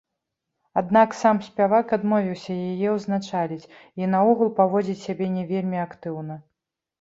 Аднак 0.81 1.09
сам 1.17 1.37
спявак 1.47 1.93
адмовіўся 1.97 2.55
яе 2.71 2.89
ўзначаліць, 2.95 3.69
і 4.03 4.09
наогул 4.15 4.49
паводзіць 4.59 4.97
сябе 5.05 5.25
не 5.37 5.43
вельмі 5.53 5.77
актыўна. 5.85 6.41